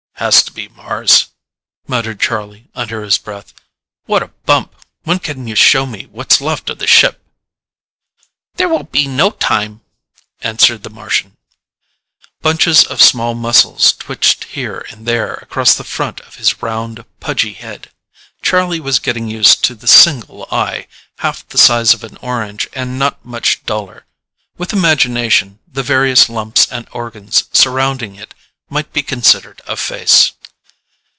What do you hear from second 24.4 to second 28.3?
With imagination, the various lumps and organs surrounding